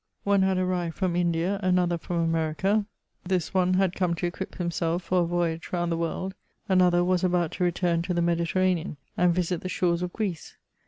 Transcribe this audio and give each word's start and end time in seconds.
One 0.23 0.41
had 0.41 0.57
arrived 0.57 0.95
from 0.95 1.15
India, 1.15 1.59
another 1.61 1.95
from 1.99 2.15
America; 2.21 2.87
this 3.23 3.53
one 3.53 3.75
had 3.75 3.91
J 3.93 3.97
CHATEAUBKUND. 3.97 3.99
1 3.99 3.99
1 3.99 3.99
5 3.99 3.99
come 3.99 4.15
to 4.15 4.25
equip 4.25 4.55
himself 4.55 5.03
for 5.03 5.21
a 5.21 5.27
voyage 5.27 5.69
round 5.71 5.91
die 5.91 5.97
world; 5.97 6.33
another 6.67 7.03
was 7.03 7.23
about 7.23 7.51
to 7.51 7.63
return 7.63 8.01
to 8.01 8.13
the 8.15 8.21
Mediterranean, 8.23 8.97
and 9.15 9.35
yisit 9.35 9.59
the 9.61 9.69
shores 9.69 10.01
of 10.01 10.11
Greece. 10.11 10.55